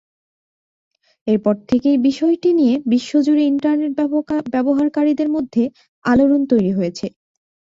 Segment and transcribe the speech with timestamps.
[1.27, 3.91] এরপর থেকেই বিষয়টি নিয়ে বিশ্বজুড়ে ইন্টারনেট
[4.53, 5.63] ব্যবহারকারীদের মধ্যে
[6.05, 7.05] আলোড়ন তৈরি হয়েছে।